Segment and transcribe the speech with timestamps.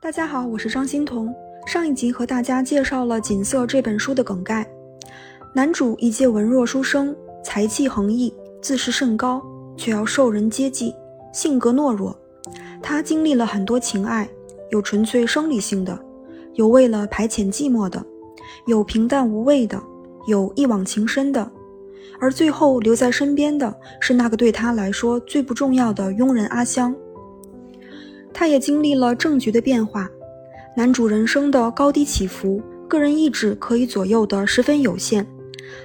[0.00, 1.34] 大家好，我是张欣彤。
[1.66, 4.64] 上一集和大家介绍了《锦瑟》这本书的梗概。
[5.52, 8.32] 男主一介文弱书生，才气横溢，
[8.62, 9.42] 自视甚高，
[9.76, 10.94] 却要受人接济，
[11.32, 12.16] 性格懦弱。
[12.80, 14.28] 他经历了很多情爱，
[14.70, 15.98] 有纯粹生理性的，
[16.54, 18.00] 有为了排遣寂寞的，
[18.66, 19.82] 有平淡无味的，
[20.28, 21.50] 有一往情深的。
[22.20, 26.94] 而最后留在身边的是那个对他来说最不重要的佣人阿香。
[28.38, 30.08] 他也经历了政局的变化，
[30.76, 35.26] 男主人生的高低起伏，个人意志可以左右的十分有限，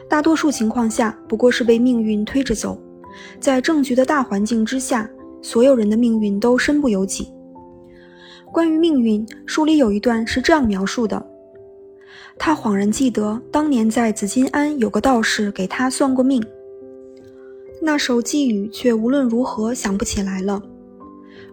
[0.08, 2.80] 大多数情况下不过是被命运推着走。
[3.40, 5.10] 在政局的大环境之下，
[5.42, 7.28] 所有人的命运都身不由己。
[8.52, 11.26] 关于命运，书里有一段是这样描述的：
[12.38, 16.40] 他恍然记得当年在紫金庵有个道士给他算过命，
[17.82, 20.62] 那首寄语却无论如何想不起来了。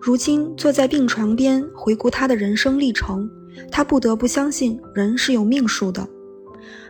[0.01, 3.31] 如今坐在病床边回顾他的人生历程，
[3.71, 6.09] 他不得不相信人是有命数的。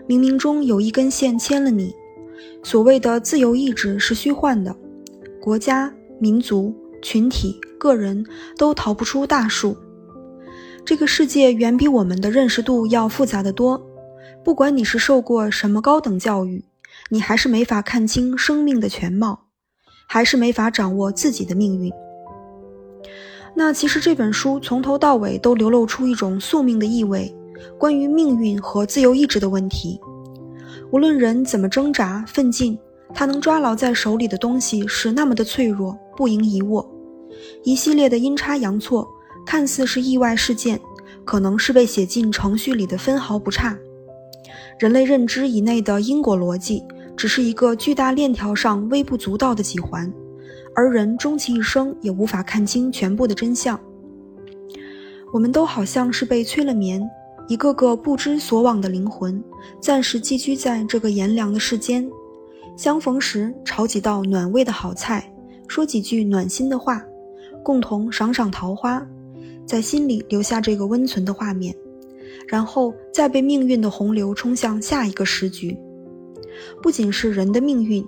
[0.06, 1.92] 冥冥中有一根线牵了你。
[2.62, 4.74] 所谓的自由意志是虚幻的，
[5.40, 8.24] 国家、民族、群体、个人
[8.56, 9.76] 都逃不出大数。
[10.84, 13.80] 这个世界远比我们的认识度要复杂的多。
[14.44, 16.64] 不管你是受过什么高等教育，
[17.10, 19.46] 你还是没法看清生命的全貌，
[20.06, 21.92] 还是没法掌握自己的命运。
[23.54, 27.34] 那其实这本书从头到尾都流露出一种宿命的意味，
[27.78, 30.00] 关于命运和自由意志的问题。
[30.90, 32.78] 无论人怎么挣扎奋进，
[33.12, 36.88] 他能抓牢在手里的东西是那么的脆弱，不盈一握。
[37.62, 39.06] 一系列的阴差阳错，
[39.46, 40.80] 看似是意外事件，
[41.24, 43.76] 可能是被写进程序里的分毫不差。
[44.78, 46.82] 人类认知以内的因果逻辑，
[47.16, 50.10] 只是一个巨大链条上微不足道的几环。
[50.74, 53.78] 而人终其一生也无法看清全部的真相。
[55.32, 57.02] 我们都好像是被催了眠，
[57.48, 59.42] 一个个不知所往的灵魂，
[59.80, 62.10] 暂时寄居在这个炎凉的世间。
[62.76, 65.32] 相逢时炒几道暖胃的好菜，
[65.68, 67.04] 说几句暖心的话，
[67.62, 69.06] 共同赏赏桃花，
[69.66, 71.74] 在心里留下这个温存的画面，
[72.48, 75.76] 然后再被命运的洪流冲向下一个时局。
[76.82, 78.04] 不仅是人的命运，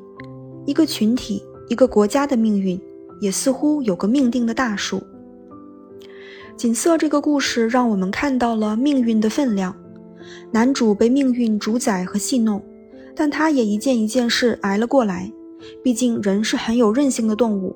[0.66, 1.42] 一个群体。
[1.72, 2.78] 一个国家的命运
[3.18, 5.02] 也似乎有个命定的大数。
[6.54, 9.74] 锦瑟这个故事让我们看到了命运的分量。
[10.50, 12.62] 男主被命运主宰和戏弄，
[13.16, 15.32] 但他也一件一件事挨了过来。
[15.82, 17.74] 毕竟人是很有韧性的动物。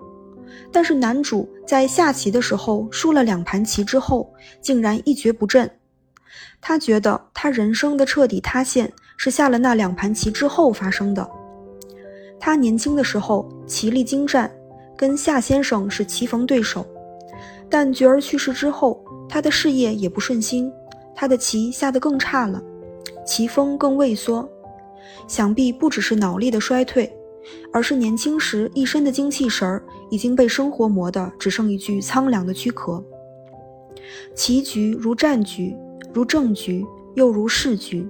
[0.71, 4.31] 但是男主在下棋的时候输了两盘棋之后，
[4.61, 5.71] 竟然一蹶不振。
[6.61, 11.27] 他觉得他人生的彻底塌陷是下了那两盘棋之后发生的。
[12.39, 14.51] 他年轻的时候棋力精湛，
[14.97, 16.87] 跟夏先生是棋逢对手。
[17.69, 20.73] 但觉儿去世之后，他的事业也不顺心，
[21.15, 22.63] 他的棋下得更差了，
[23.27, 24.49] 棋风更畏缩。
[25.27, 27.13] 想必不只是脑力的衰退，
[27.73, 33.03] 而是年轻时一身的精气神儿已经被生活磨得只剩一具苍凉的躯壳。
[34.35, 35.77] 棋局如战局，
[36.13, 38.09] 如政局，又如市局。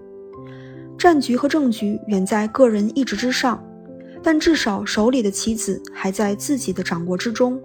[0.99, 3.63] 战局和政局远在个人意志之上。
[4.27, 7.63] 但至少手里的棋子还在自己的掌握之中，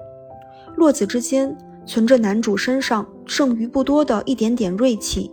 [0.75, 1.57] 落子之间
[1.87, 5.31] 存着男主身上剩余不多的一点点锐气，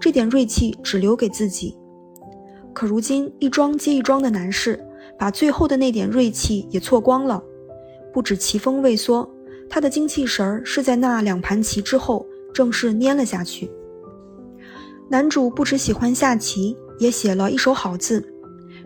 [0.00, 1.78] 这点锐气只留给自己。
[2.72, 4.84] 可如今一桩接一桩的难事，
[5.16, 7.40] 把最后的那点锐气也错光了。
[8.12, 9.30] 不止棋风畏缩，
[9.70, 13.70] 他的精气神儿是在那两盘棋之后正式蔫了下去。
[15.08, 18.28] 男主不只喜欢下棋，也写了一手好字，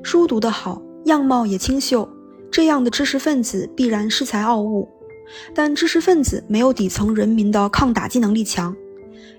[0.03, 0.83] 书读得好。
[1.05, 2.09] 样貌也清秀，
[2.51, 4.89] 这样的知识分子必然恃才傲物。
[5.55, 8.75] 但知识分子没有底层人民的抗打击能力强，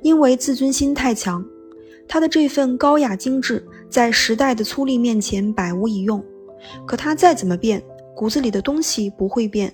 [0.02, 1.46] 因为自尊心太强。
[2.08, 6.24] 他的这份高雅精致，在时代的粗粝面前百无一用。
[6.86, 7.82] 可他再怎么变，
[8.16, 9.74] 骨子里的东西不会变。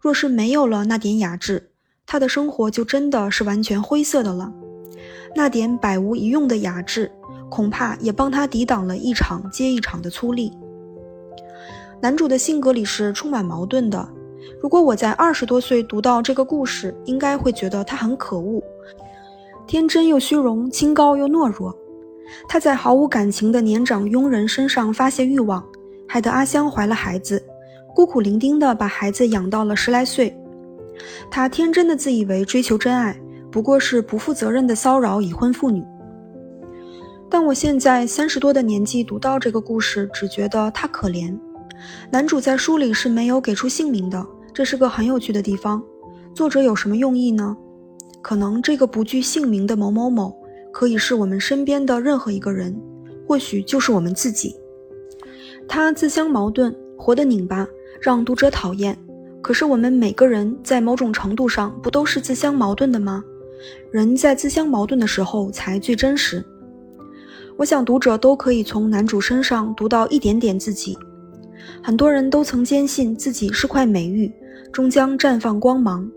[0.00, 1.70] 若是没有了那点雅致，
[2.06, 4.52] 他的生活就真的是完全灰色的了。
[5.34, 7.10] 那点百无一用的雅致，
[7.48, 10.52] 恐怕也帮他抵挡了一场接一场的粗粝。
[12.00, 14.08] 男主的性格里是充满矛盾的。
[14.62, 18.62] 如果我在二十多岁读到这个故事，应该会觉得他很可恶，
[19.66, 21.76] 天真又虚荣，清高又懦弱。
[22.48, 25.64] 他在毫无感情的年长佣人身上发泄欲望，
[26.06, 27.42] 害得阿香怀了孩子，
[27.94, 30.36] 孤苦伶仃的把孩子养到了十来岁。
[31.30, 33.18] 他天真的自以为追求真爱，
[33.50, 35.82] 不过是不负责任的骚扰已婚妇女。
[37.28, 41.36] 但我现在三十多的年纪读到这个故事，只觉得他可怜。
[42.10, 45.82] 男主在书里是没有给出姓名的，这是个很有趣的地方。
[46.34, 47.56] 作者有什么用意呢？
[48.22, 50.36] 可能这个不具姓名的某某某，
[50.72, 52.76] 可以是我们身边的任何一个人，
[53.26, 54.54] 或许就是我们自己。
[55.68, 57.66] 他自相矛盾，活得拧巴，
[58.00, 58.96] 让读者讨厌。
[59.42, 63.22] 可是我们每个人在某种程度上不都是自相矛盾的吗？
[63.90, 66.44] 人在自相矛盾的时候才最真实。
[67.56, 70.98] 我想读者都可以从男主身上读到一点点自己。
[71.82, 74.30] 很多人都曾坚信自己是块美玉，
[74.72, 76.10] 终将绽放光芒。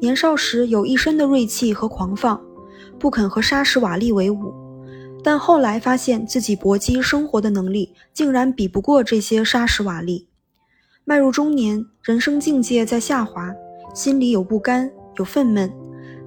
[0.00, 2.40] 年少时有一身的锐气和狂放，
[2.98, 4.52] 不肯和沙石瓦砾为伍，
[5.22, 10.24] 但后来发现自己搏击生活的能力竟然比不过这些沙石瓦砾。
[11.04, 13.54] 迈入中年，人生境界在下滑，
[13.94, 15.70] 心里有不甘，有愤懑，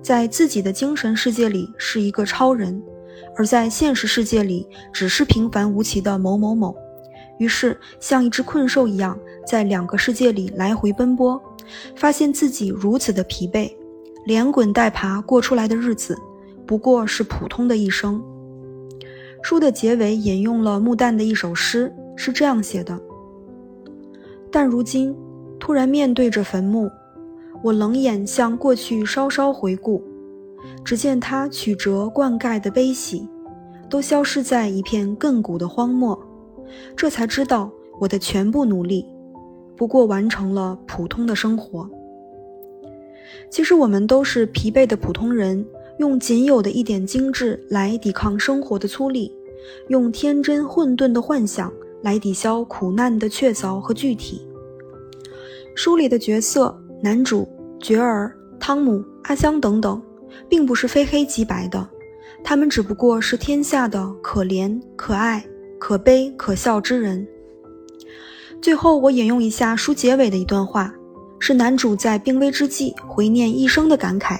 [0.02, 2.82] 在自己的精神世界里是一个超人，
[3.38, 6.76] 而在现实世界里只是平凡无奇的某某某。
[7.42, 9.18] 于是，像一只困兽一样，
[9.48, 11.42] 在两个世界里来回奔波，
[11.96, 13.68] 发现自己如此的疲惫，
[14.28, 16.16] 连滚带爬过出来的日子，
[16.68, 18.24] 不过是普通的一生。
[19.42, 23.02] 书的结尾引用了穆旦的一首诗，是这样写的
[24.52, 25.18] ：“但如今，
[25.60, 26.92] 突然面对着坟墓，
[27.64, 30.04] 我冷眼向过去稍稍回顾，
[30.86, 33.28] 只见他曲折灌溉的悲喜，
[33.90, 36.16] 都消失在一片亘古的荒漠。”
[36.96, 39.06] 这才知道，我的全部努力，
[39.76, 41.90] 不过完成了普通的生活。
[43.50, 45.66] 其实我们都是疲惫的普通人，
[45.98, 49.32] 用仅有的一点精致来抵抗生活的粗粝，
[49.90, 51.72] 用天真混沌的幻想
[52.02, 54.46] 来抵消苦难的确凿和具体。
[55.76, 57.48] 书里的角色，男主、
[57.80, 60.02] 觉儿、汤姆、阿香等等，
[60.50, 61.90] 并不是非黑即白的，
[62.44, 65.46] 他们只不过是天下的可怜、可爱。
[65.82, 67.28] 可悲可笑之人。
[68.62, 70.94] 最后，我引用一下书结尾的一段话，
[71.40, 74.40] 是男主在病危之际回念一生的感慨。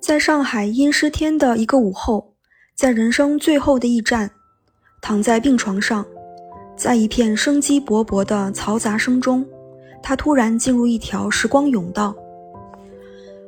[0.00, 2.32] 在上海阴湿天的一个午后，
[2.74, 4.28] 在人生最后的驿站，
[5.00, 6.04] 躺在病床上，
[6.76, 9.46] 在一片生机勃勃的嘈杂声中，
[10.02, 12.12] 他突然进入一条时光甬道，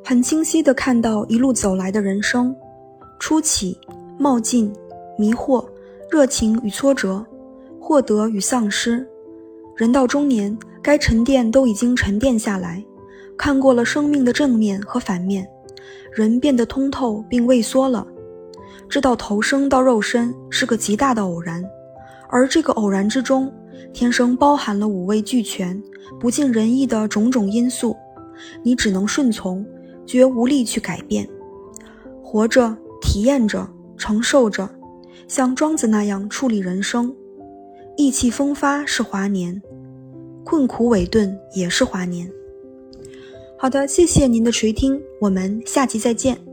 [0.05, 2.55] 很清晰地看到一路走来的人生，
[3.19, 3.77] 初起、
[4.17, 4.73] 冒进、
[5.17, 5.65] 迷惑。
[6.11, 7.23] 热情与挫折，
[7.79, 9.07] 获得与丧失，
[9.75, 12.83] 人到中年，该沉淀都已经沉淀下来，
[13.37, 15.47] 看过了生命的正面和反面，
[16.11, 18.07] 人变得通透并畏缩了，
[18.89, 21.63] 知道投生到肉身是个极大的偶然，
[22.27, 23.51] 而这个偶然之中，
[23.93, 25.79] 天生包含了五味俱全、
[26.19, 27.95] 不尽人意的种种因素，
[28.63, 29.63] 你只能顺从，
[30.07, 31.29] 绝无力去改变，
[32.23, 34.67] 活着，体验着，承受着。
[35.29, 37.15] 像庄子那样处理人生，
[37.95, 39.61] 意气风发是华年，
[40.43, 42.27] 困苦委顿也是华年。
[43.55, 46.48] 好的，谢谢您的垂听，我们下集再见。